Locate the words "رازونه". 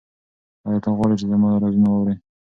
1.63-1.87